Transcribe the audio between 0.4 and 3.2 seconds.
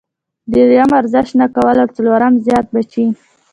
دريم ورزش نۀ کول او څلورم زيات بچي-